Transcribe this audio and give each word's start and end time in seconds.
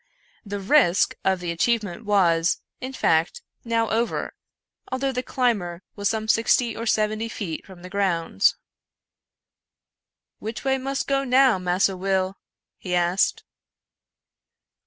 The 0.43 0.59
risk 0.59 1.13
of 1.23 1.41
the 1.41 1.51
achievement 1.51 2.05
was, 2.05 2.59
in 2.79 2.91
fact, 2.91 3.43
now 3.63 3.87
over, 3.91 4.33
although 4.91 5.11
the 5.11 5.21
climber 5.21 5.83
was 5.95 6.09
some 6.09 6.27
sixty 6.27 6.75
or 6.75 6.87
seventy 6.87 7.29
feet 7.29 7.67
from 7.67 7.83
the 7.83 7.87
ground." 7.91 8.55
Which 10.39 10.63
way 10.65 10.79
mus' 10.79 11.03
go 11.03 11.23
now, 11.23 11.59
Massa 11.59 11.95
Will?" 11.95 12.39
he 12.79 12.95
asked. 12.95 13.43